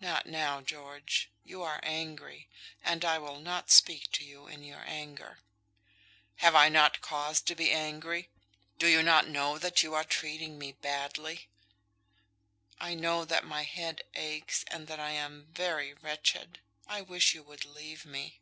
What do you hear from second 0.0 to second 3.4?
"Not now, George; you are angry, and I will